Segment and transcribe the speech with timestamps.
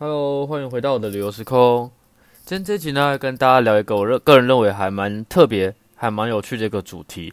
[0.00, 1.90] Hello，欢迎回到我的旅游时空。
[2.44, 7.32] 今天这集呢，跟大家聊一个我认个人认为还蛮特别、还蛮有趣的一个主题。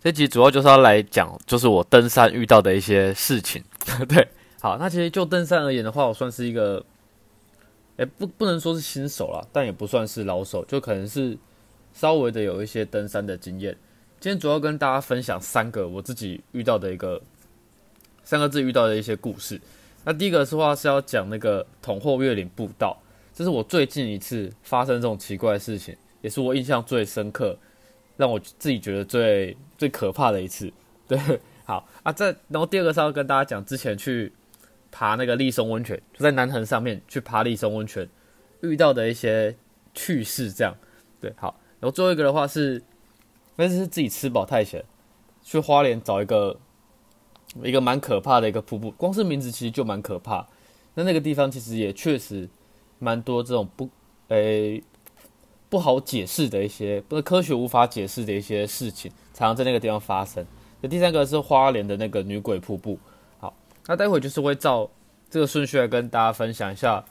[0.00, 3.60] 这集主要就是要来讲，就是我登山遇到的一些事情。
[4.08, 4.28] 对，
[4.60, 6.80] 好，那其实就登山而言的话，我算是一个，
[7.96, 11.36] 哎，不，不能说是新手啦，但也不算是老手，就可能是
[11.92, 13.76] 稍微的有一些登山的经验。
[14.20, 17.20] 今天主要跟大家分享三个我自己遇到的一个
[18.22, 19.60] 三个字遇到的一些故事。
[20.04, 23.00] 那第一个是话是要讲那个统后月岭步道，
[23.32, 27.58] 这是我最近一次发生这种奇怪的事情，也是我印象最深刻，
[28.18, 30.70] 让我自己觉得最最可怕的一次。
[31.08, 31.18] 对，
[31.64, 34.30] 好啊，再然后第二个是要跟大家讲之前去
[34.92, 38.06] 爬那个立松温泉，就在南横上面去爬立松温泉
[38.60, 39.56] 遇到的一些
[39.94, 40.76] 趣事，这样
[41.20, 42.82] 对，好，然后最后一个的话是，
[43.56, 44.84] 那是自己吃饱太闲，
[45.42, 46.60] 去花莲找一个。
[47.62, 50.46] 一个蛮可怕的一个瀑布，光是名字其实就蛮可怕。
[50.94, 52.48] 那那个地方其实也确实
[52.98, 53.88] 蛮多这种不
[54.28, 54.82] 诶
[55.68, 60.44] 不好解释的一些，不是科学无法解释的一些事情，常常在那个地方发生。
[60.80, 62.98] 那第三个是花莲的那个女鬼瀑布。
[63.38, 63.54] 好，
[63.86, 64.88] 那待会就是会照
[65.28, 67.04] 这个顺序来跟大家分享一下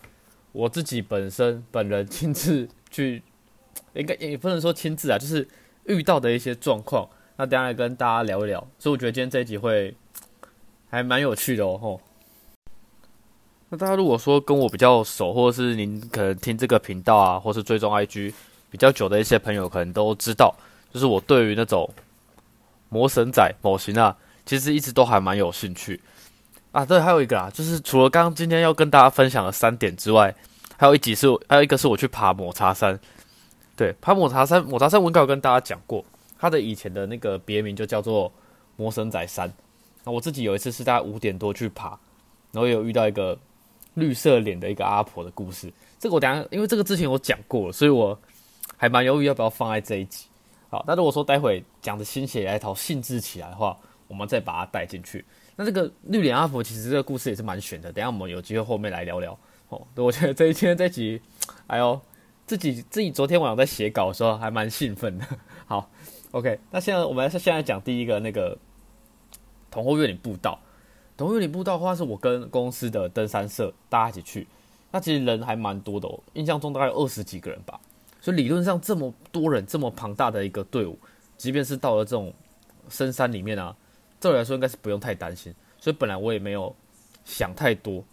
[0.51, 3.21] 我自己本身本人亲自去，
[3.93, 5.47] 应该也不能说亲自啊，就是
[5.85, 7.09] 遇到的一些状况。
[7.35, 8.65] 那等下来跟大家聊一聊。
[8.79, 9.95] 所以我觉得今天这一集会。
[10.93, 11.99] 还蛮有趣的哦，
[13.69, 18.31] 那大家如果说跟我比较熟，或者是您可能听这个频道啊，或是追踪 IG
[18.69, 20.55] 比较久的一些朋友，可能都知道，
[20.93, 21.91] 就是我对于那种
[22.89, 25.99] 魔神仔某型啊，其实一直都还蛮有兴趣
[26.71, 26.85] 啊。
[26.85, 30.35] 对，还有一个啊，就是除了刚刚今天要跟大家分享的三点之外，
[30.77, 32.99] 还有一集是，还有一个是我去爬抹茶山。
[33.75, 36.05] 对，爬抹茶山，抹茶山我应该有跟大家讲过，
[36.37, 38.31] 它的以前的那个别名就叫做
[38.75, 39.51] 魔神仔山。
[40.03, 41.97] 那我自己有一次是大概五点多去爬，
[42.51, 43.37] 然后有遇到一个
[43.93, 45.71] 绿色脸的一个阿婆的故事。
[45.99, 48.19] 这个我等下，因为这个之前我讲过了，所以我
[48.75, 50.27] 还蛮犹豫要不要放在这一集。
[50.69, 53.77] 好，那如果说待会讲的心血来潮、兴致起来的话，
[54.07, 55.23] 我们再把它带进去。
[55.55, 59.37] 那这个绿脸阿婆其实这个故事也是蛮悬的，等下我们有机会后面来聊聊。
[59.69, 61.21] 哦，我觉得这一天这集，
[61.67, 62.01] 哎呦，
[62.45, 65.25] 自己自己昨天晚上在写稿的时候还蛮兴奋的。
[65.65, 65.89] 好
[66.31, 68.57] ，OK，那现在我们现在讲第一个那个。
[69.73, 70.59] 同后院里步道，
[71.17, 74.47] 同后院里步道的话，是我跟公司的登山社大家一起去，
[74.91, 77.81] 那其实人还蛮多的哦，印象中大概有二十几个人吧，
[78.21, 80.95] 所以理论上这么多人，这么庞大的一个队伍，
[81.37, 82.31] 即便是到了这种
[82.87, 83.75] 深山里面啊，
[84.19, 86.75] 照理来说应该是不用太担心，所以本来我也没有
[87.25, 88.03] 想太多，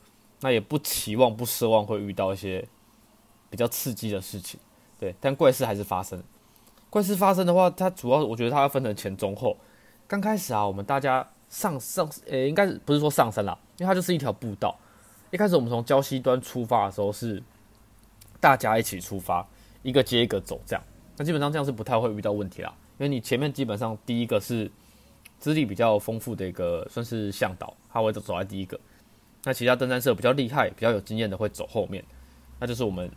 [0.40, 2.66] 那也不期望、不奢望会遇到一些
[3.50, 4.58] 比较刺激的事情，
[4.98, 6.22] 对，但怪事还是发生。
[6.88, 9.58] 怪事发生的话，它主要我觉得它要分成前中后，
[10.08, 11.28] 刚开始啊，我们大家。
[11.50, 13.58] 上上呃，应该是不是说上山啦？
[13.76, 14.74] 因为它就是一条步道。
[15.30, 17.42] 一开始我们从礁溪端出发的时候是
[18.40, 19.46] 大家一起出发，
[19.82, 20.82] 一个接一个走这样。
[21.16, 24.70] 那基本上这样是不太会遇到问题啦，因为你前面基本上第一个是
[25.38, 28.80] 资历比较丰富的一个算是向导，他会走走在第一个。
[29.44, 32.04] 那其他登山社比较厉害、比较有经验的会走后面，
[32.58, 33.10] 那就是我们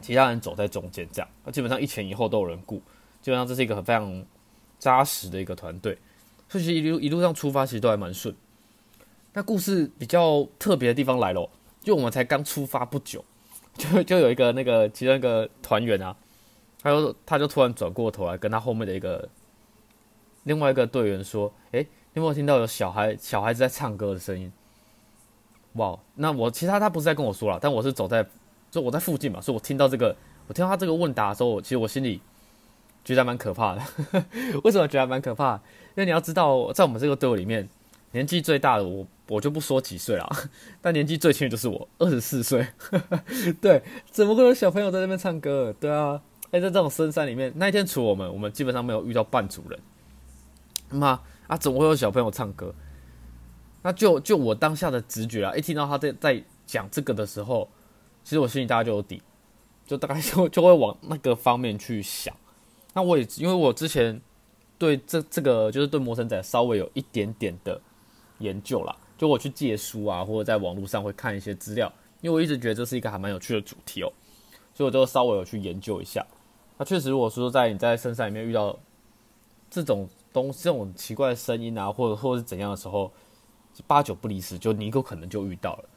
[0.00, 1.28] 其他人走在中间这样。
[1.44, 2.76] 那基本上一前一后都有人顾，
[3.22, 4.24] 基本上这是一个很非常
[4.78, 5.96] 扎实的一个团队。
[6.48, 8.34] 所以其实一路一路上出发，其实都还蛮顺。
[9.32, 11.50] 那故事比较特别的地方来了，
[11.82, 13.24] 就我们才刚出发不久，
[13.76, 16.16] 就就有一个那个其中一个团员啊，
[16.82, 19.28] 他就他就突然转过头来跟他后面的一个
[20.44, 24.50] 另外一个队员说：“哎，有没有听到有小孩小孩子在唱歌的声音？”
[25.74, 25.98] 哇！
[26.14, 28.26] 那我其他他不是在跟我说了，但我是走在
[28.70, 32.22] 就我在附近嘛，所以我听到这个，我听到他这个问答的时候，其实我心里
[33.04, 33.82] 觉得蛮可怕的。
[34.64, 35.60] 为什么觉得蛮可怕？
[35.96, 37.66] 因为你要知道，在我们这个队伍里面，
[38.12, 40.30] 年纪最大的我，我就不说几岁了，
[40.82, 42.66] 但年纪最轻的就是我，二十四岁。
[43.62, 45.74] 对，怎么会有小朋友在那边唱歌？
[45.80, 46.20] 对啊，
[46.50, 49.80] 哎，在这种深山里面，那一天除我们，我们基本上没有遇到半组人。
[50.90, 52.74] 妈啊，怎么会有小朋友唱歌？
[53.82, 57.66] 那就就我当下的直觉啊，一听到他在在讲这个的时候，
[58.22, 59.22] 其实我心里大概就有底，
[59.86, 62.36] 就大概就就会往那个方面去想。
[62.92, 64.20] 那我也因为我之前。
[64.78, 67.80] 对这这个就是对魔神仔稍微有一点点的
[68.40, 71.90] 研究啦，就我去借书啊，或者在网络上会看一些资料，
[72.20, 74.12] 因为我一直觉得这是一个还蛮有趣的主题哦，
[74.74, 76.22] 所以我就稍微有去研究一下。
[76.76, 78.78] 那确实，如果说在你在深山里面遇到
[79.70, 83.10] 这种东这种奇怪的声音啊，或者或者是怎样的时候，
[83.86, 85.88] 八九不离十，就你有可能就遇到了。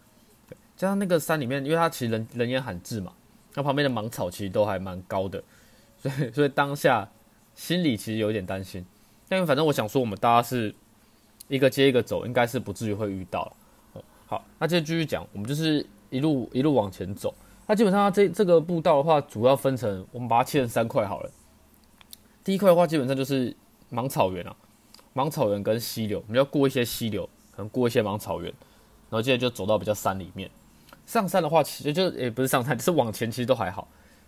[0.78, 3.12] 加上那个山里面，因为它其实人人烟罕至嘛，
[3.56, 5.44] 那旁边的芒草其实都还蛮高的，
[5.98, 7.10] 所以所以当下。
[7.60, 8.86] 心里其实有点担心，
[9.28, 10.74] 但反正我想说，我们大家是
[11.50, 13.52] 一个接一个走，应该是不至于会遇到。
[14.28, 17.36] 好，那接着继续讲，我们就是一路一路往前走。
[17.68, 21.30] 那基本上这这个步道的话，主要分成我们把它切成三块好了。
[22.46, 23.54] 第一块的话，基本上就是
[23.90, 24.56] 芒草原啊，
[25.12, 28.50] 芒草原跟溪流，我们要过一些溪流，可能过一些芒草原，
[29.10, 30.50] 然后接着就走到比较山里面。
[31.06, 33.86] 上山的话，其实就也不是上山，是往前，其实都还好。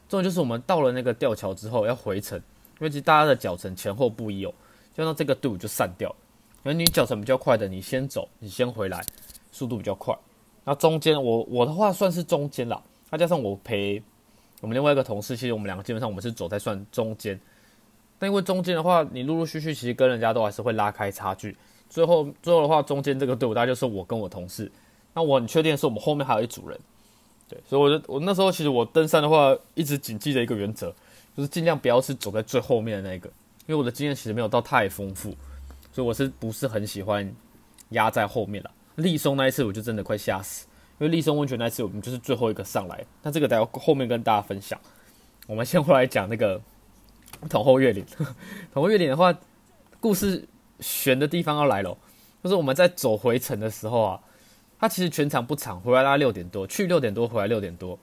[0.09, 2.37] 重点就是我们到了那个吊桥之后要回程，
[2.81, 4.51] 因为其实大家的脚程前后不一哦，
[4.97, 6.15] 就让这个队伍就散掉了。
[6.63, 9.05] 而你脚程比较快的，你先走，你先回来，
[9.51, 10.17] 速度比较快。
[10.63, 12.81] 那中间我我的话算是中间啦，
[13.11, 14.01] 再加上我陪
[14.61, 17.39] 我们另外一个同事，其实我们两个基本上我们是走在算中间。
[18.17, 21.55] 但因为中间的话，你陆陆续续其实跟人家都还是会拉开差距。
[21.87, 24.71] 最后最后的话，中间这个队伍大概就是我跟我同事。
[25.13, 26.79] 那我很确定是我们后面还有一组人。
[27.49, 30.93] 对，所以我就我那时候其实我登山的话，一直谨记的一个原则，
[31.41, 33.27] 就是尽量不要是走在最后面的那个，
[33.65, 35.35] 因为我的经验其实没有到太丰富。
[35.91, 37.33] 所以我是不是很喜欢
[37.89, 38.71] 压在后面了？
[38.97, 40.67] 立松那一次我就真的快吓死，
[40.99, 43.03] 因为立松温泉那一次我们就是最后一个上来。
[43.23, 44.79] 那这个待会后面跟大家分享。
[45.47, 46.61] 我们先回来讲那个
[47.49, 48.05] 统后月岭。
[48.71, 49.35] 统后月岭的话，
[49.99, 50.47] 故事
[50.79, 51.97] 悬的地方要来了，
[52.43, 54.21] 就是我们在走回程的时候啊，
[54.79, 57.97] 它其实全长不长，回来大概六点多，去六点多，回来六点多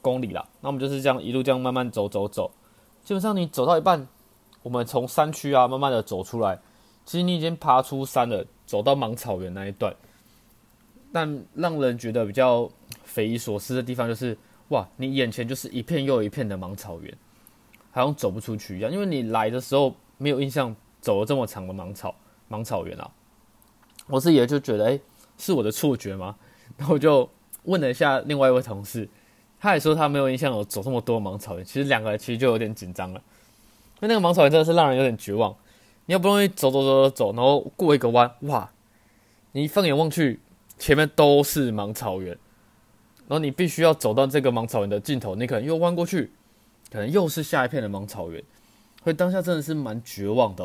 [0.00, 0.46] 公里啦。
[0.60, 2.50] 那我们就是这样一路这样慢慢走走走，
[3.02, 4.06] 基本上你走到一半，
[4.62, 6.58] 我们从山区啊慢慢的走出来。
[7.06, 9.92] 其实你已经爬出山了，走到芒草原那一段，
[11.12, 12.70] 但让人觉得比较
[13.02, 14.36] 匪夷所思的地方就是，
[14.68, 17.12] 哇，你眼前就是一片又一片的芒草原，
[17.90, 18.92] 好像走不出去一样。
[18.92, 22.14] 因为你来的时候没有印象走了这么长的芒草
[22.46, 23.10] 芒草原啊，
[24.06, 25.00] 我自己也就觉得，哎，
[25.36, 26.36] 是我的错觉吗？
[26.76, 27.28] 然后我就
[27.64, 29.08] 问了一下另外一位同事，
[29.60, 31.64] 他也说他没有印象有走这么多芒草原。
[31.64, 33.20] 其实两个人其实就有点紧张了，
[33.96, 35.54] 因为那个芒草原真的是让人有点绝望。
[36.06, 38.70] 你好不容易走走走走走，然后过一个弯，哇！
[39.52, 40.40] 你放眼望去，
[40.78, 42.30] 前面都是芒草原，
[43.28, 46.32] 然后你必须要走到这个芒草原的尽头，你可能又弯过去，
[46.90, 48.42] 可能又是下一片的芒草原，
[49.04, 50.64] 所以当下真的是蛮绝望的。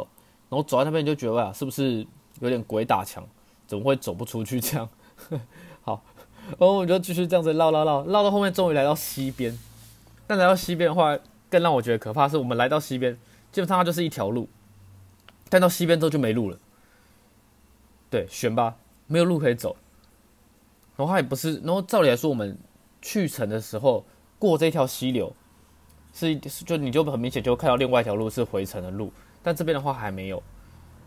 [0.49, 2.05] 然后走在那边你就觉得啊，是不是
[2.39, 3.23] 有点鬼打墙？
[3.67, 4.87] 怎么会走不出去这样？
[5.81, 6.03] 好，
[6.49, 9.57] 然后我们就继续这样子绕绕绕，绕到后面终于来到西边。
[10.27, 11.17] 但来到西边的话，
[11.49, 13.13] 更让我觉得可怕是我们来到西边，
[13.51, 14.47] 基本上它就是一条路。
[15.49, 16.57] 但到西边之后就没路了，
[18.09, 18.75] 对，选吧，
[19.05, 19.75] 没有路可以走。
[20.97, 22.57] 然后它也不是，然后照理来说，我们
[23.01, 24.03] 去城的时候
[24.39, 25.31] 过这条溪流，
[26.13, 29.13] 是就你就很明显就看到另外一条路是回程的路，
[29.43, 30.37] 但这边的话还没有，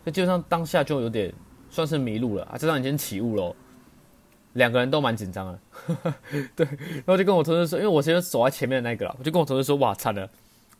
[0.03, 1.33] 所以基本上当下就有点
[1.69, 3.55] 算是迷路了啊，这上已经起雾了，
[4.53, 6.13] 两个人都蛮紧张的，
[6.55, 10.29] 对，然后就跟我同事说，因为我其实走在前面的那个了，我就跟我同事说，哇，惨了，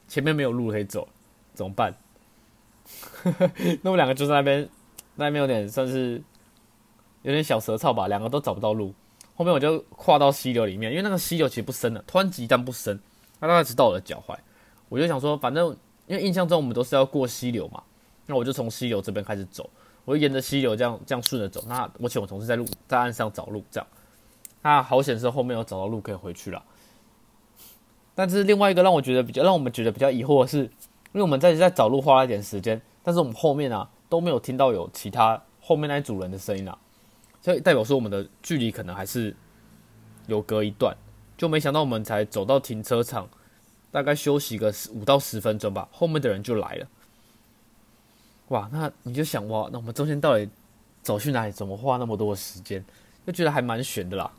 [0.08, 1.08] 前面没有路可以走，
[1.54, 1.94] 怎么办？
[3.24, 4.68] 那我们两个就在那边，
[5.16, 6.22] 那边有点算是
[7.22, 8.94] 有点小舌操吧，两个都找不到路。
[9.36, 13.00] 后面我就跨到溪流里面，因为那个溪流其实不深的，湍急但不深，
[13.40, 14.36] 它大概只到我的脚踝。
[14.90, 15.68] 我就想说，反正
[16.08, 17.84] 因为印象中我们都是要过溪流嘛，
[18.26, 19.70] 那我就从溪流这边开始走，
[20.06, 21.64] 我沿着溪流这样这样顺着走。
[21.68, 23.88] 那我请我同事在路在岸上找路，这样。
[24.62, 26.64] 那好险是后面有找到路可以回去了。
[28.16, 30.70] 但是另外一个让我觉得比较让我们觉得比较疑惑的是。
[31.12, 36.78] 因为我们在在找路花了一点时间，但是我们后面啊都没有听到有其他后面那组人的声音啊，
[37.42, 39.36] 所以代表说我们的距离可能还是
[40.28, 40.96] 有隔一段，
[41.36, 43.28] 就没想到我们才走到停车场，
[43.90, 46.88] 大概休息个五到十分钟吧，后面的人就来了。
[48.50, 50.48] 哇，那你就想哇，那我们中间到底
[51.02, 51.52] 走去哪里？
[51.52, 52.84] 怎么花那么多的时间？
[53.26, 54.32] 就觉得还蛮悬的啦。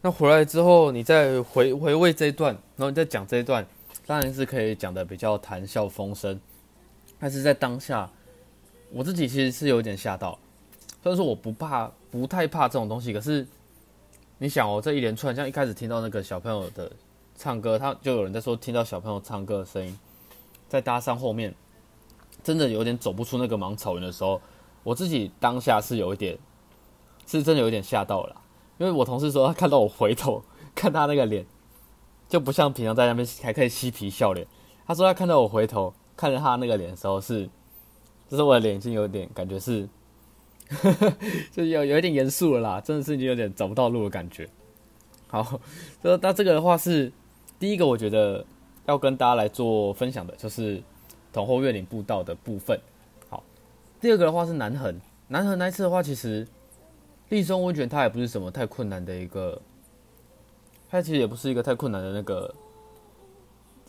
[0.00, 3.66] 那回来之后，你再回回味这一段，然后你再讲这一段。
[4.06, 6.40] 当然是可以讲的比较谈笑风生，
[7.18, 8.10] 但是在当下，
[8.90, 10.38] 我自己其实是有点吓到。
[11.02, 13.46] 虽然说我不怕，不太怕这种东西，可是
[14.38, 16.90] 你想哦，这一连串像一开始听到那个小朋友的
[17.36, 19.98] 唱歌，他就有人在说听到小朋友唱歌的声音，
[20.70, 21.54] 再搭上后面，
[22.48, 24.40] 真的有点走不出那个芒草原的时候，
[24.82, 26.38] 我自己当下是有一点，
[27.26, 28.34] 是真的有点吓到了，
[28.78, 30.42] 因为我同事说他看到我回头
[30.74, 31.44] 看他那个脸。
[32.30, 34.46] 就不像平常在那边还可以嬉皮笑脸。
[34.86, 37.48] 他说他看到我回头看着他那个脸的时候，是，
[38.28, 39.88] 就是我的脸已经有点感觉是，
[41.50, 44.46] 就有有一点严肃了啦，真的是已经有点找不到路的感觉。
[45.28, 45.58] 好，
[46.02, 47.10] 那那这个的话是
[47.58, 48.44] 第一个，我觉得
[48.84, 50.82] 要跟大家来做分享的，就是
[51.32, 52.78] 同后月岭步道的部分。
[53.28, 53.42] 好，
[54.00, 56.46] 第二个的话是南横，南横那一次的话，其实
[57.28, 59.60] 立松温泉它也不是什么太困难的一个。
[60.90, 62.54] 它其实也不是一个太困难的那个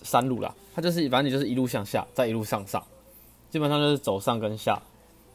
[0.04, 2.86] 山路啦，它就是反正你就是一路向下，再一路向上，
[3.50, 4.78] 基本上就是走上跟下。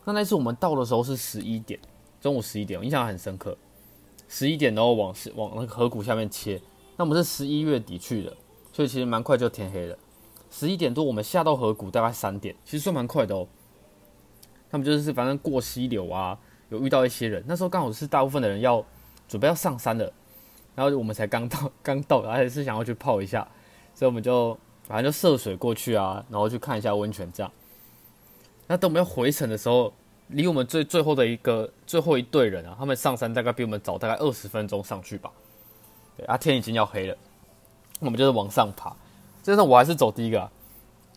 [0.05, 1.81] 那那次我们到的时候是十一点，
[2.21, 3.57] 中午十一点，我印象很深刻。
[4.29, 6.61] 十一点然后往往那个河谷下面切。
[6.99, 8.37] 那我们是十一月底去的，
[8.73, 9.97] 所以其实蛮快就天黑了。
[10.57, 13.45] 十一点多我们下到河谷大概三点，其实算蛮快的哦。
[14.71, 18.85] 他们就是反正过溪流啊，有遇到一些人，那时候刚好是大部分的人要
[19.27, 20.13] 准备要上山的，
[20.77, 23.45] 然后我们才刚到 刚到，而且是想要去泡一下，
[23.97, 27.51] 所以我们就反正就涉水过去啊，然后去看一下温泉这样。
[28.69, 29.93] 那等我们要回程的时候，
[30.29, 35.33] 离我们最最后的一个最后一队人啊，他们上山大概比我们早大概二十分钟上去吧。
[36.17, 37.17] 对啊，天已经要黑了，
[37.99, 38.95] 我们就是往上爬。
[39.45, 40.51] 真的，我还是走第一个啊。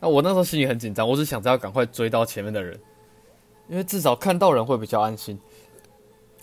[0.01, 2.77] 那我那时候心里很紧张，我是想着要赶快追到前面的人，
[3.69, 5.39] 因为至少看到人会比较安心。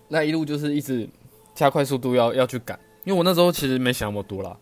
[0.08, 1.06] 那一路就是一直
[1.54, 4.56] 加快速度要要去赶，因为我那时候其实没想那么多啦，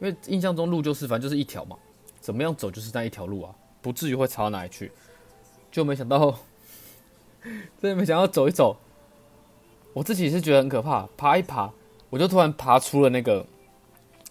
[0.00, 1.76] 因为印象中路就是反正就是一条嘛，
[2.20, 4.92] 怎么样走就是那一条路啊，不至于会差到哪里去。
[5.70, 6.34] 就没想到，
[7.80, 8.76] 真的没想到走一走，
[9.92, 11.08] 我自己是觉得很可怕。
[11.16, 11.70] 爬一爬，
[12.10, 13.44] 我就突然爬出了那个，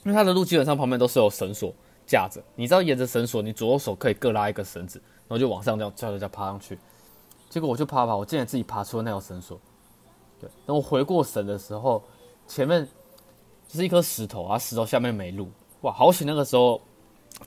[0.04, 1.74] 因为它的路基本上旁边都是有绳索
[2.08, 6.80] 架着，你知道沿着绳索，你左右手可以各拉一个绳子，然后就往上这样叫着叫爬上去。
[7.50, 9.60] 结果我就爬爬，我竟然自己爬出了那条绳索。
[10.40, 12.02] 对，等我回过神的时候，
[12.48, 12.88] 前面
[13.68, 15.50] 就是一颗石头啊，石头下面没路，
[15.82, 16.26] 哇，好险！
[16.26, 16.82] 那个时候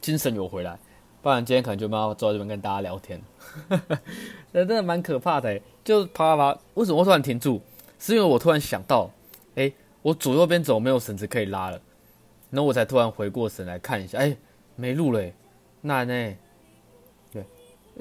[0.01, 0.79] 精神有回来。
[1.23, 3.21] 不然今天可能就没有坐在这边跟大家聊天，
[4.53, 5.61] 那 真的蛮可怕的。
[5.85, 7.61] 就爬爬爬，为什么会突然停住？
[7.99, 9.11] 是因为我突然想到，
[9.55, 11.79] 哎，我左右边走没有绳子可以拉了，
[12.49, 14.35] 然后我才突然回过神来看一下，哎，
[14.81, 15.35] 没路嘞，
[15.83, 16.37] 那呢？
[17.31, 17.45] 对，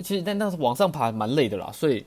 [0.02, 2.06] 其实但那是往上爬蛮累的啦，所以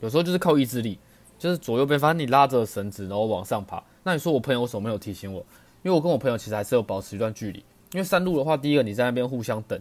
[0.00, 0.98] 有时候就是靠意志力，
[1.38, 3.82] 就是左右边，反正你拉着绳子然后往上爬。
[4.02, 5.38] 那你说我朋友为什么没有提醒我？
[5.82, 7.58] 因为我跟我朋友其实还是有保持一段距离，
[7.92, 9.80] 因为山路的话，第一个你在那边互相等。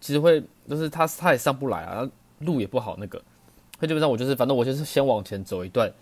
[0.00, 2.10] 其实会就是他他也上不来啊，
[2.40, 3.22] 路也不好那个，
[3.78, 5.92] 他基本上我就是反正我就是先往前走一段，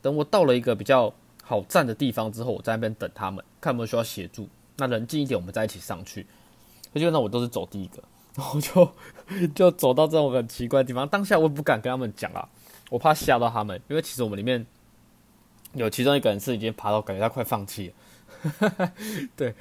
[0.00, 4.48] 等我到了一个比较好站的地方之后，我在那边等他们，看有没有需要协助。
[4.76, 6.24] 那人近一点，我们再一起上去。
[6.98, 8.02] 基本上我都是走第一个，
[8.34, 8.88] 然后就
[9.54, 11.08] 就走到这种很奇怪的地方。
[11.08, 12.48] 当下我也不敢跟他们讲啊，
[12.90, 14.64] 我怕吓到他们，因为其实我们里面
[15.72, 17.92] 有其中一个人是已经爬到感觉他快放弃
[18.58, 18.92] 了，
[19.36, 19.54] 对。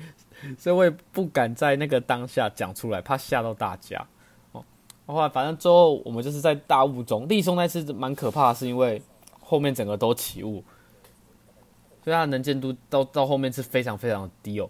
[0.60, 4.06] 所以我也不敢在那个当下讲出来，怕吓到大家。
[4.52, 4.62] 哦，
[5.06, 9.02] 后来反正最后我们就是在大雾中，立松那次蛮可怕，是因为
[9.40, 10.62] 后面整个都起雾，
[12.04, 14.70] 所以它能见度到到后面是非常非常的低哦。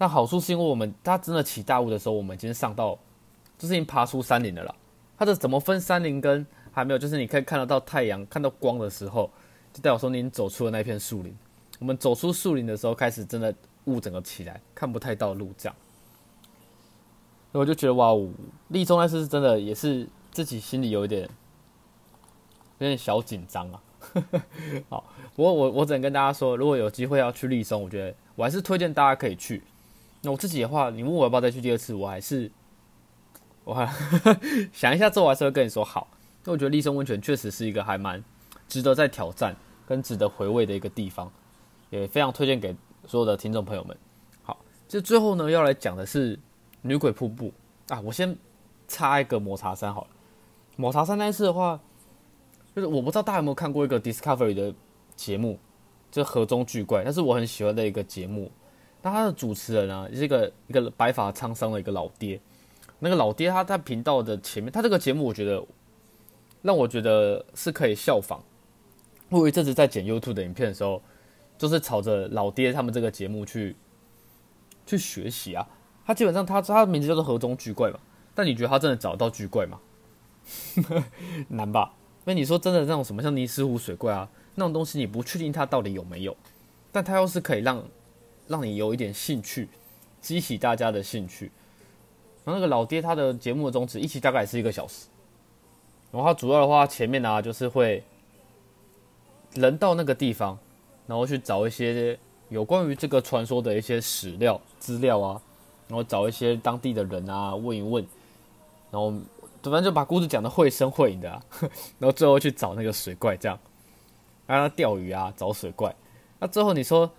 [0.00, 2.98] 那好处是因为我们它真的起大雾的时候，我们已经上到，
[3.56, 4.74] 就是已经爬出山林的了。
[5.16, 9.30] 它的怎么分山林跟还没有，就是你可以看得到太阳、看到光的时候，
[9.72, 11.36] 就代表说你走出了那片树林。
[11.78, 13.54] 我们走出树林的时候，开始真的。
[13.86, 15.74] 雾整个起来，看不太到路，这样，
[17.50, 18.12] 我就觉得哇，
[18.68, 21.22] 立中那次是真的，也是自己心里有一点，
[22.78, 23.82] 有点小紧张啊。
[24.90, 25.02] 好，
[25.34, 29.62] 不过我我只能跟大家说，如果有机会要去立松，我觉得我还是推荐大家可以去。
[30.22, 32.50] 那我自己的话，你问我要不要再去第二次，我还是，
[33.64, 33.90] 我还
[34.72, 36.08] 想一下之后，还是会跟你说好。
[36.40, 38.22] 因为我觉得立松温泉确实是一个还蛮
[38.68, 39.54] 值得再挑战
[39.86, 41.30] 跟值得回味的一个地方，
[41.90, 42.74] 也非常推荐给。
[43.06, 43.96] 所有的听众朋友们，
[44.42, 46.38] 好，这最后呢要来讲的是
[46.82, 47.50] 女鬼瀑布
[47.88, 47.98] 啊。
[48.02, 48.36] 我先
[48.86, 50.08] 插一个抹茶山好了。
[50.76, 51.80] 抹茶山那次的话，
[52.76, 54.72] 就是我不知道大家有没有看过一个 Discovery 的
[55.16, 55.58] 节目，
[56.10, 58.52] 就河中巨怪，那是我很喜欢的一个节目。
[59.02, 62.40] 那他的主持人啊，是一个一个白发苍苍的一个老爹。
[62.98, 65.64] 那个老爹他在频道的前面，他这个节目我觉得
[66.62, 68.42] 让我觉得是可以效仿。
[69.28, 71.02] 我有一阵子在剪 YouTube 的影片的时候。
[71.60, 73.76] 就是朝着老爹他们这个节目去
[74.86, 75.68] 去学习啊！
[76.06, 78.00] 他基本上他他的名字叫做河中巨怪嘛，
[78.34, 79.78] 但你觉得他真的找到巨怪吗？
[81.48, 81.92] 难吧？
[82.20, 86.34] 因为你说真的那种什么像尼斯湖水怪啊那种东西，你不确定它到底有没有，
[86.90, 87.84] 但它要是可以让
[88.50, 89.66] 让你有一点兴趣，
[90.20, 91.50] 激起大家的兴趣。
[92.44, 95.06] 然后那个老爹他的节目的宗旨一期大概是一个小时，
[96.12, 98.04] 然后他主要的话前面呢就是会
[99.54, 100.58] 人到那个地方。
[101.06, 102.16] 然后去找一些
[102.50, 105.42] 有关于这个传说的一些史料资料啊，
[105.88, 108.06] 然后找一些当地的人啊问一问，
[108.92, 109.10] 然后
[109.60, 111.42] 反正就把故事讲的绘声绘影的，啊，
[111.98, 113.58] 然后最后去找那个水怪，这样
[114.46, 115.92] 让他钓鱼啊找水怪。
[116.38, 117.10] 那最后你说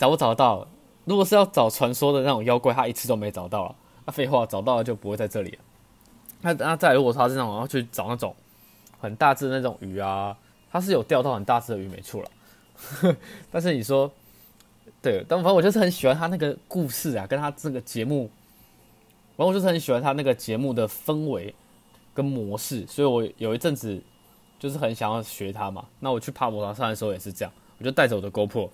[0.00, 0.66] 找不找到？
[1.04, 3.74] 如果是要找传说的那种妖怪，他一次都没找到啊。
[4.06, 5.58] 那废话，找到了就不会在这里。
[6.40, 8.34] 那那再如果他是那种要去找那种
[8.98, 10.34] 很大只的那种鱼啊，
[10.72, 13.14] 他是有钓到很大只的鱼，没错了。
[13.52, 14.10] 但是你说，
[15.02, 18.30] 对，但反正我就是很喜欢他那个故事啊，跟他这个节目，
[19.36, 21.54] 反正我就是很喜欢他那个节目的氛围
[22.14, 24.02] 跟模式，所以我有一阵子
[24.58, 25.84] 就是很想要学他嘛。
[25.98, 28.70] 那我去爬摩塔山的时候也是这样，我就带着我的 GoPro，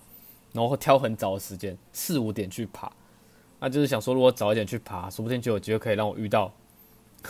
[0.52, 2.90] 然后挑很早的时间，四五点去爬。
[3.58, 6.52] 那就是想说，如果早一点去爬，说不定就有机会可以让我遇到，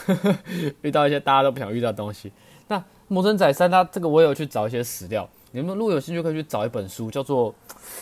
[0.81, 2.31] 遇到一些大家都不想遇到的东西。
[2.67, 7.55] 那魔神仔山，它这个我有去找一些史料，你们如果有兴趣，可以去找一本书，叫做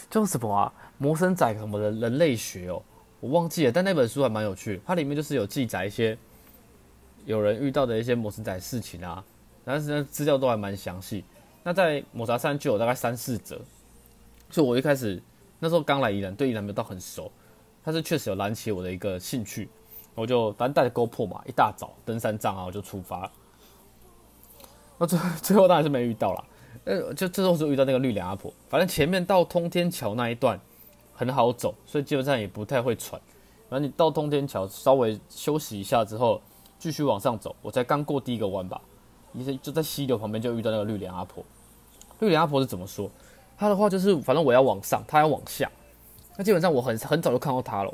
[0.10, 0.74] 叫什么啊？
[0.98, 2.81] 魔神仔什么的人类学哦，
[3.19, 6.17] 我忘记了，但那本书还蛮有趣，它里面就是有记载一些
[7.25, 9.24] 有人遇到的一些魔神仔事情啊，
[9.63, 11.24] 但是呢资料都还蛮详细。
[11.63, 13.60] 那在抹茶山就有大概三四折，
[14.55, 15.21] 所以我一开始
[15.59, 17.29] 那时候刚来宜兰，对宜兰没有到很熟。
[17.83, 19.67] 但是确实有燃起我的一个兴趣，
[20.13, 23.29] 我就反正带着 GoPro 嘛，一大早登山杖啊，我就出发。
[24.97, 26.45] 那最最后当然是没遇到了，
[26.85, 28.50] 呃，就最后是遇到那个绿梁阿婆。
[28.69, 30.57] 反正前面到通天桥那一段
[31.13, 33.19] 很好走，所以基本上也不太会喘。
[33.69, 36.41] 反正你到通天桥稍微休息一下之后，
[36.79, 37.53] 继续往上走。
[37.62, 38.79] 我才刚过第一个弯吧，
[39.33, 41.43] 一就在溪流旁边就遇到那个绿梁阿婆。
[42.19, 43.12] 绿梁阿婆是怎么说？
[43.57, 45.69] 他的话就是，反正我要往上，他要往下。
[46.38, 47.93] 那基本上我很很早就看到他了，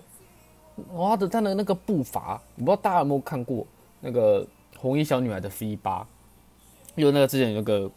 [0.94, 3.66] 哇的他的那个步伐，我不知道大家有没有看过
[4.00, 4.46] 那个
[4.78, 6.08] 红衣小女孩的 V 八，
[6.96, 7.90] 有那个之前有个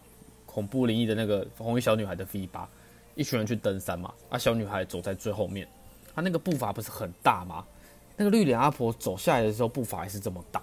[0.44, 2.68] 恐怖灵异的那个红衣小女孩的 V 八，
[3.14, 5.66] 一群人去登山嘛，啊小女孩走在最后面，
[6.14, 7.64] 她那个步伐不是很大吗？
[8.16, 10.60] 那个绿脸阿婆走下来的时候步伐还是这么大，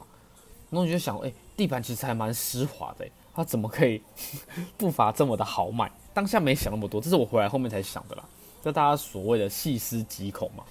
[0.69, 4.01] 然后你就想，哎，地板其实还蛮湿滑的，她怎么可以
[4.77, 5.91] 步伐这么的豪迈？
[6.13, 8.23] 当下没想那么多，这是我回来后面才想的啦。
[8.61, 10.63] 这大家所谓的细思极恐嘛？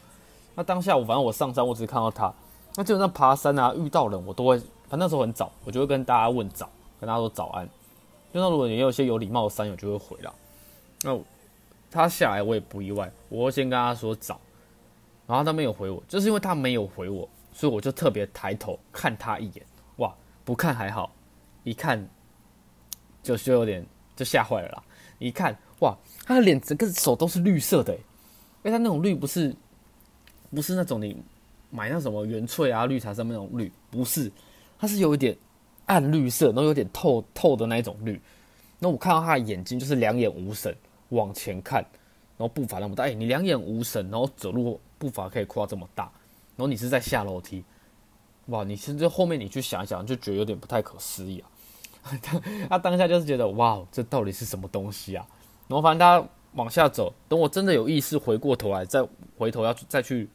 [0.55, 2.33] 那当下我反正我上山，我只是看到他。
[2.77, 6.69] 那基本上爬山啊，遇到人我都会，反正那时候很早，我就会跟大家问早，
[7.01, 7.69] 跟大家说早安。
[8.33, 10.35] 就那如果也有些有礼貌的山友就会回了。
[11.03, 11.19] 那
[11.91, 14.39] 他下来我也不意外，我会先跟他说早，
[15.27, 19.67] 然后他没有回我，就是因为他没有回我，所以我就特别抬头看他一眼。
[19.97, 21.11] 哇，不看还好，
[21.65, 22.09] 一看
[23.23, 24.83] 就就有点就吓坏了啦。
[25.21, 25.57] 一看。
[25.79, 25.97] 哇，
[26.27, 28.01] 他的脸整个手都是绿色的，因
[28.65, 29.55] 为他那种绿不是
[30.55, 31.17] 不是那种你
[31.71, 34.31] 买那什么原萃啊绿茶上面那种绿，不是，
[34.79, 35.35] 它是有一点
[35.87, 38.21] 暗绿色，然后有点透透的那一种绿。
[38.79, 40.77] 那我看到他的眼睛就是两眼无神
[41.11, 41.81] 往前看，
[42.37, 46.05] 然后步伐那么大，哎，你两眼无神，然后走路步伐可以跨这么大，
[46.57, 47.65] 然后你是在下楼梯，
[48.47, 51.49] 哇，你甚至后面你去想一想，就觉得有点不太可思议啊。
[52.69, 55.27] 他当下就是觉得哇，这到底是什么东西啊？
[55.69, 59.07] 然后反正他往下走，等我真的有意识回过头来，再
[59.39, 60.29] 回头要再去，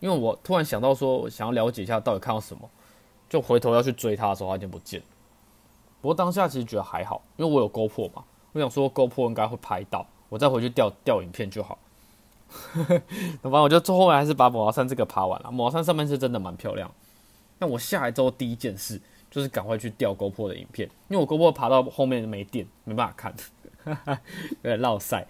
[0.00, 2.68] 因为我突然想到说，想要了解一下到底看到什么，
[3.28, 5.02] 就回头要去追他的时候，他已经不见。
[6.00, 11.78] 不过当下其实觉得还好，因为我有勾破嘛，我想说 GoPro 应该会拍到，我再回去调调影片就好。
[12.74, 12.84] 那
[13.48, 15.50] 反正我就最后面还是把抹茶山这个爬完了。
[15.50, 16.90] 抹茶山上面是真的蛮漂亮。
[17.58, 19.00] 那我下来之后第一件事
[19.32, 23.34] 就是赶快去调沟坡的影片，因为我沟坡爬到后面没电，没办法看。
[24.62, 25.26] 有点落塞，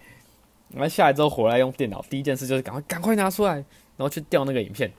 [0.69, 3.65] 然后下来之后回来用电脑，第一件事就是赶快赶快拿出来，然
[3.99, 4.93] 后去调那个影片。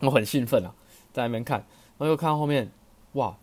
[0.00, 0.74] 我很兴奋啊，
[1.14, 1.58] 在那边看，
[1.96, 2.70] 然后又看到后面，
[3.12, 3.34] 哇！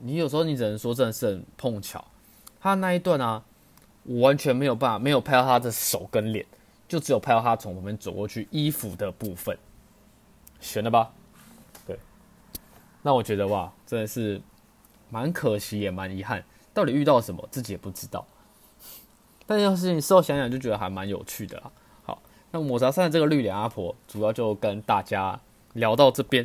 [0.00, 2.04] 你有时候你只能说真的是很碰巧，
[2.60, 3.42] 他那一段啊，
[4.02, 6.44] 我完全没有办法，没有拍到他的手跟脸，
[6.86, 9.56] 就只有拍到他从旁边走过去衣服的部分，
[10.60, 11.10] 悬了吧？
[11.86, 11.98] 对，
[13.02, 14.42] 那我觉得哇，真的是
[15.08, 18.26] 蛮可惜也蛮遗憾，到底遇到什么自己也不知道。
[19.46, 21.70] 但这件事情事后想想就觉得还蛮有趣的啦。
[22.02, 25.38] 好，那抹茶山的这个绿脸阿婆主要就跟大家
[25.74, 26.44] 聊到这边。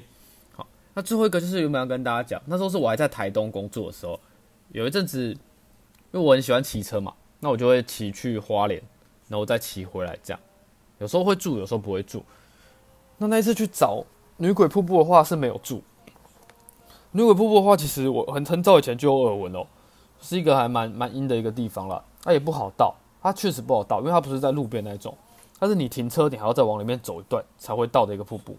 [0.55, 4.19] 好，那最后一个就是原本要跟大家讲，那时候是我还在台东工作的时候，
[4.71, 5.39] 有一阵子，因
[6.11, 8.79] 为我很喜欢骑车嘛，那我就会骑去花莲，
[9.27, 10.39] 然后再骑回来这样。
[10.99, 12.23] 有时候会住，有时候不会住。
[13.17, 14.05] 那那一次去找
[14.37, 15.81] 女鬼瀑布的话是没有住。
[17.11, 19.65] 女鬼瀑布的话，其实我很很早以前就有耳闻哦，
[20.21, 22.03] 是一个还蛮蛮阴的一个地方了。
[22.21, 25.17] 它也不好到，它确实不好到，因为它不是在路边那种，
[25.59, 28.55] 它是你停车，你还要再往里面走一段才会到的一个瀑布。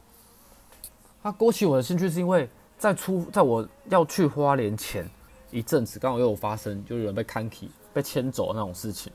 [1.22, 5.08] 它勾起我的兴趣，是因为在出在我要去花莲前
[5.52, 9.12] 一阵子，刚好又有发生，就有人被看起、被牵走那种事情，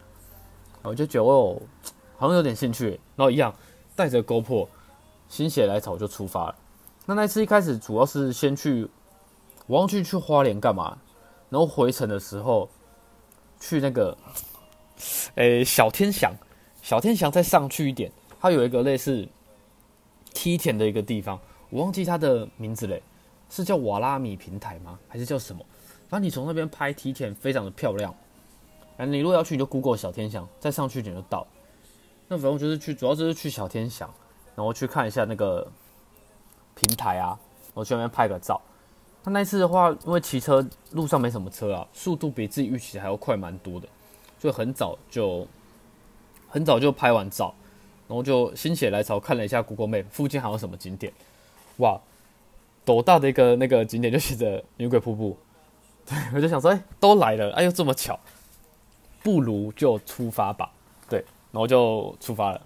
[0.84, 1.62] 我就觉得我
[2.18, 3.54] 好像有点兴趣，然后一样
[3.96, 4.70] 带着勾破
[5.28, 6.56] 心血来潮就出发了。
[7.08, 8.88] 那那次一开始主要是先去，
[9.68, 10.98] 我忘记去花莲干嘛，
[11.50, 12.70] 然后回程的时候。
[13.58, 14.16] 去那个，
[15.36, 16.32] 诶，小天祥，
[16.84, 19.28] 小天祥再上去一点，它有一个类似
[20.34, 23.02] 梯田的一个地方，我忘记它的名字嘞，
[23.50, 25.00] 是叫瓦拉米平台吗？
[25.08, 25.66] 还是叫什么？
[26.10, 28.14] 反正你从那边拍梯田非常的漂亮。
[28.98, 31.48] 哎，你如果要去，你就 Google 小天祥，再上去一点就到。
[32.28, 34.14] 那反正就是去，主要就是去小天祥，
[34.54, 35.66] 然后去看一下那个
[36.76, 37.40] 平台啊，
[37.74, 38.62] 我去那边拍个照。
[39.26, 43.88] 他那次的话，因为骑车路上没什么车啊，速度比自己预期还要快蛮多的，
[44.38, 45.48] 就很早就
[46.48, 47.52] 很早就拍完照，
[48.08, 51.12] 然后就心血来潮看了一下 Google Map 附近还有什么景点，
[51.78, 52.00] 哇，
[52.86, 55.36] 斗大的一个那个景点就写着女鬼瀑布，
[56.06, 58.20] 对我就想说，哎，都来了，哎呦这么巧，
[59.24, 60.72] 不如就出发吧，
[61.10, 62.62] 对，然后就出发了。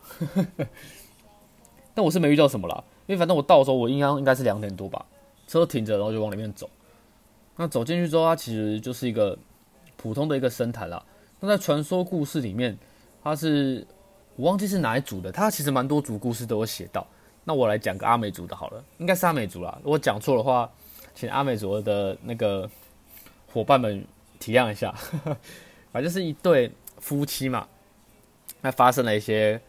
[1.95, 5.05] 但我是没遇到什么啦，因为反正我到的时候，我应该应该是两点多吧，
[5.49, 6.69] 车停着，然后就往里面走。
[7.55, 9.35] 那走进去之后，它其实就是一个
[9.97, 11.03] 普通的一个深潭啦。
[11.39, 12.77] 那在传说故事里面，
[13.23, 13.85] 它是
[14.35, 17.05] 我忘记是哪一组的，它其实蛮多组故事都有写到。
[17.43, 19.75] 那我来讲个阿美族的好了，应该是阿美族啦。
[19.83, 20.71] 如果讲错的话，
[21.15, 22.69] 请阿美族的那个
[23.51, 24.05] 伙伴们
[24.39, 24.93] 体谅一下。
[25.91, 27.67] 反正是一对夫妻嘛，
[28.61, 29.59] 那发生了一些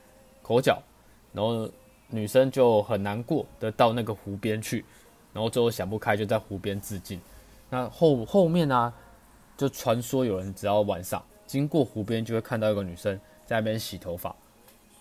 [0.43, 0.83] 口角，
[1.33, 1.67] 然后。
[2.13, 4.85] 女生就很难过的到那个湖边去，
[5.33, 7.21] 然后最后想不开就在湖边自尽。
[7.69, 8.93] 那后后面呢，
[9.57, 14.35] 就传说有人只要晚上经过湖边，就会看到一个女生在那边洗头发。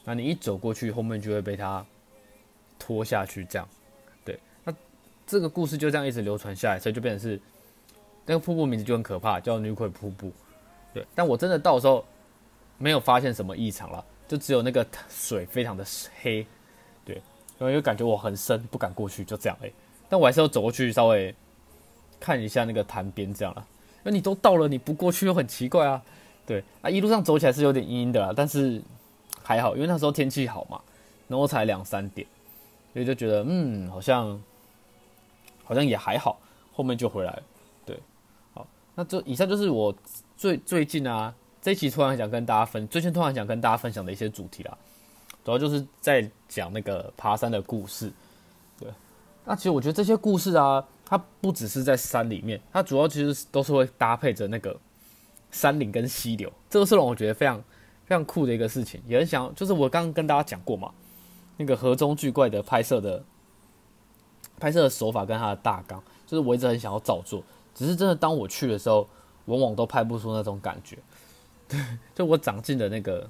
[0.03, 1.85] 那你一走过去，后面就会被她
[2.77, 3.45] 拖下去。
[3.45, 3.67] 这样，
[4.23, 4.39] 对。
[4.63, 4.73] 那
[5.25, 7.39] 这个故事就这样一直流传下来，所以就变成是
[8.25, 10.31] 那个瀑布名字就很可怕，叫女鬼瀑布。
[10.93, 11.05] 对。
[11.15, 12.05] 但我真的到时候
[12.77, 15.85] 没有发现什么异常了，就只有那个水非常的
[16.21, 16.45] 黑。
[17.61, 19.69] 因为感觉我很深，不敢过去，就这样哎。
[20.09, 21.33] 但我还是要走过去，稍微
[22.19, 23.65] 看一下那个潭边，这样了。
[24.03, 26.01] 那你都到了，你不过去又很奇怪啊。
[26.45, 28.81] 对啊，一路上走起来是有点阴阴的，但是
[29.43, 30.81] 还好，因为那时候天气好嘛，
[31.27, 32.27] 然后才两三点，
[32.91, 34.41] 所以就觉得嗯，好像
[35.63, 36.39] 好像也还好。
[36.73, 37.39] 后面就回来。
[37.85, 37.99] 对，
[38.53, 39.93] 好，那这以上就是我
[40.35, 44.77] 最最近啊这一期突然想跟大家分，最近突然想跟大家分享的一些主题啦。
[45.43, 48.11] 主要就是在讲那个爬山的故事，
[49.49, 54.79] 那其实我觉得这些故事啊，它不只是在山里面，它主要其实都是会搭配着那个
[55.49, 57.57] 山林跟溪流，这个是让我觉得非常
[58.05, 59.01] 非常酷的一个事情。
[59.07, 60.91] 也很想，就是我刚刚跟大家讲过嘛，
[61.57, 63.23] 那个河中巨怪的拍摄的
[64.59, 67.41] 拍摄的手法跟它的大纲，就是我一直很想要照做，
[67.73, 69.09] 只是真的当我去的时候，
[69.45, 70.95] 往往都拍不出那种感觉。
[71.67, 71.79] 对，
[72.13, 73.27] 就我长进的那个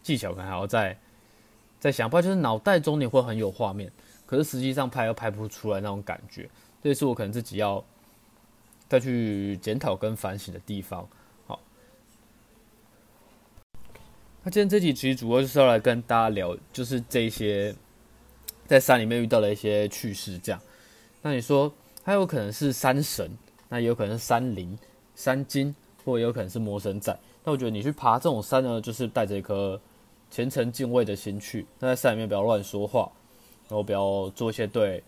[0.00, 0.96] 技巧可能还要在。
[1.78, 3.92] 在想拍，就是脑袋中你会很有画面，
[4.26, 6.50] 可是实际上拍又拍不出来那种感觉，
[6.82, 7.82] 这也是我可能自己要
[8.88, 11.08] 再去检讨跟反省的地方。
[11.46, 11.58] 好，
[14.42, 17.74] 那今天这集其实主要就是要来跟大家聊，就是这些
[18.66, 20.38] 在山里面遇到的一些趣事。
[20.38, 20.60] 这样，
[21.22, 21.72] 那你说
[22.04, 23.30] 它有可能是山神，
[23.68, 24.78] 那也有可能是山灵、
[25.14, 27.18] 山精，或也有可能是魔神仔。
[27.44, 29.80] 那我觉得你去爬这种山呢，就是带着一颗。
[30.28, 33.10] 虔诚敬畏的心去，那在山里面不要乱说话，
[33.68, 35.02] 然后不要做一些对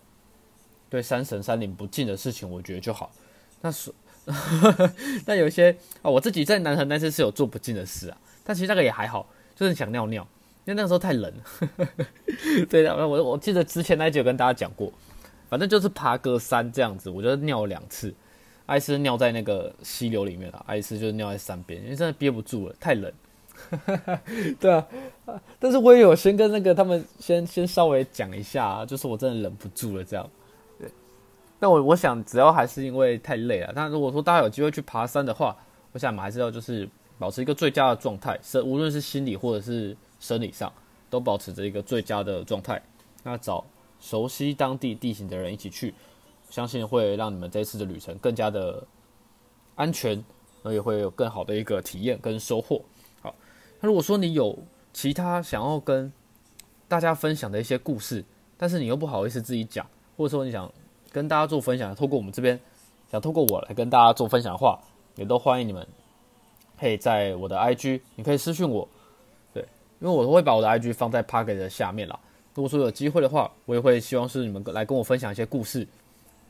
[0.89, 3.11] 对山神山林不敬的事情，我觉得就好。
[3.61, 3.91] 那是
[5.25, 10.21] 那有一些啊，我自己在南横那次是有做不敬的事啊，但其实那个也还好，就是想尿尿，
[10.65, 11.33] 因为那个时候太冷。
[12.69, 14.91] 对的，我我记得之前那集有跟大家讲过，
[15.49, 18.13] 反正就是爬个山这样子，我就尿两次，
[18.65, 23.11] 爱斯尿在那个溪流里面了，爱斯就是尿在山边，因为真的憋不住了，太冷。
[24.59, 24.87] 对啊，
[25.59, 30.29] 但是我也有先跟那个他们先先稍微讲一下，就是我真的忍不住了这样。
[30.79, 30.89] 对，
[31.59, 35.55] 那我我想只要还是因为太累了，但如果说大家有机会去爬山的话，
[35.91, 40.71] 我想还是要就是保持一个最佳的状态，是无论是心理或者是生理上，
[41.09, 42.81] 都保持着一个最佳的状态。
[43.23, 43.63] 那找
[43.99, 45.93] 熟悉当地地形的人一起去，
[46.49, 48.81] 相信会让你们这次的旅程更加的
[49.75, 50.23] 安全，
[50.63, 52.81] 而也会有更好的一个体验跟收获。
[53.81, 54.57] 那如果说你有
[54.93, 56.11] 其他想要跟
[56.87, 58.23] 大家分享的一些故事，
[58.57, 59.85] 但是你又不好意思自己讲，
[60.17, 60.71] 或者说你想
[61.11, 62.59] 跟大家做分享，透过我们这边
[63.11, 64.79] 想透过我来跟大家做分享的话，
[65.15, 65.87] 也都欢迎你们
[66.79, 68.87] 可以在我的 IG，你可以私信我，
[69.53, 69.63] 对，
[69.99, 72.19] 因为我都会把我的 IG 放在 p a r k e t 的下面啦。
[72.55, 75.87] 如果说有机会的话，我也会希望是你们来跟我分享一些故事，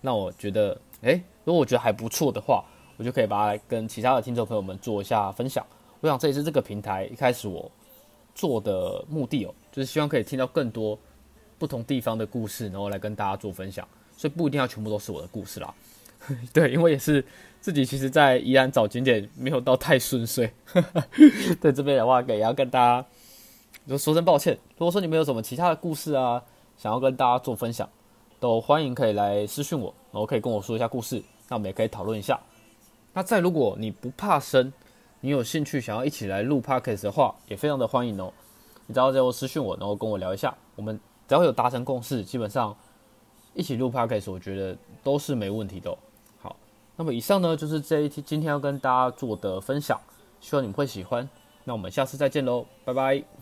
[0.01, 2.63] 那我觉得，诶，如果我觉得还不错的话，
[2.97, 5.63] 我就可以把它跟其他的听众朋友们做一下分享。
[6.01, 7.69] 我想这也是这个平台一开始我
[8.33, 10.97] 做的目的哦，就是希望可以听到更多
[11.57, 13.87] 不同地方的故事，然后来跟大家做分享。
[14.15, 15.73] 所以不一定要全部都是我的故事啦，
[16.51, 17.23] 对，因为也是
[17.61, 20.51] 自己其实，在宜兰找景点没有到太顺遂。
[21.61, 23.05] 对这边的话，也要跟大家
[23.87, 24.57] 就说声抱歉。
[24.77, 26.43] 如果说你们有什么其他的故事啊，
[26.77, 27.89] 想要跟大家做分享，
[28.41, 32.37] 都欢迎可以来私讯我，然后可以跟我说一下故事，那我们也可以讨论一下。
[33.13, 34.71] 那再如果你不怕生。
[35.21, 38.31] 你有兴趣想要一起来录 podcast 的话，也非常的欢迎哦。
[38.87, 42.75] 你只要在我私讯我，然后跟我聊一下，我们只要有达成共识，基本上
[43.53, 45.95] 一起录 podcast，我觉得都是没问题的。
[46.41, 46.55] 好，
[46.95, 49.99] 那么以上呢就是这一期今天要跟大家做的分享，
[50.39, 51.27] 希望你们会喜欢。
[51.65, 53.38] 那我们下次再见喽，拜拜。